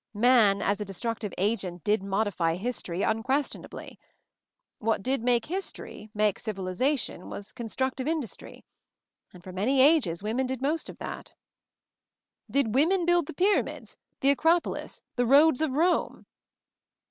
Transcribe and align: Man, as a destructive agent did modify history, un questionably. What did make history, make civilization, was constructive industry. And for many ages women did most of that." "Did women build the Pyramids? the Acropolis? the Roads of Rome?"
Man, 0.15 0.63
as 0.63 0.81
a 0.81 0.83
destructive 0.83 1.31
agent 1.37 1.83
did 1.83 2.01
modify 2.01 2.55
history, 2.55 3.03
un 3.03 3.21
questionably. 3.21 3.99
What 4.79 5.03
did 5.03 5.21
make 5.21 5.45
history, 5.45 6.09
make 6.15 6.39
civilization, 6.39 7.29
was 7.29 7.51
constructive 7.51 8.07
industry. 8.07 8.65
And 9.31 9.43
for 9.43 9.51
many 9.53 9.79
ages 9.79 10.23
women 10.23 10.47
did 10.47 10.59
most 10.59 10.89
of 10.89 10.97
that." 10.97 11.33
"Did 12.49 12.73
women 12.73 13.05
build 13.05 13.27
the 13.27 13.33
Pyramids? 13.35 13.95
the 14.21 14.31
Acropolis? 14.31 15.03
the 15.17 15.25
Roads 15.27 15.61
of 15.61 15.75
Rome?" 15.75 16.25